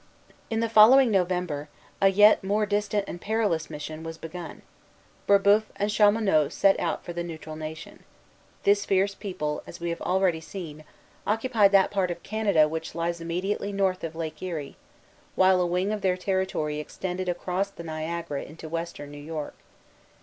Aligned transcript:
In 0.49 0.61
the 0.61 0.67
following 0.67 1.11
November, 1.11 1.69
a 2.01 2.07
yet 2.07 2.43
more 2.43 2.65
distant 2.65 3.05
and 3.07 3.21
perilous 3.21 3.69
mission 3.69 4.01
was 4.01 4.17
begun. 4.17 4.63
Brébeuf 5.27 5.65
and 5.75 5.91
Chaumonot 5.91 6.51
set 6.51 6.79
out 6.79 7.05
for 7.05 7.13
the 7.13 7.23
Neutral 7.23 7.55
Nation. 7.55 8.03
This 8.63 8.83
fierce 8.83 9.13
people, 9.13 9.61
as 9.67 9.79
we 9.79 9.91
have 9.91 10.01
already 10.01 10.41
seen, 10.41 10.85
occupied 11.27 11.71
that 11.73 11.91
part 11.91 12.09
of 12.09 12.23
Canada 12.23 12.67
which 12.67 12.95
lies 12.95 13.21
immediately 13.21 13.71
north 13.71 14.03
of 14.03 14.15
Lake 14.15 14.41
Erie, 14.41 14.75
while 15.35 15.61
a 15.61 15.67
wing 15.67 15.91
of 15.91 16.01
their 16.01 16.17
territory 16.17 16.79
extended 16.79 17.29
across 17.29 17.69
the 17.69 17.83
Niagara 17.83 18.41
into 18.41 18.67
Western 18.67 19.11
New 19.11 19.19
York. 19.23 19.53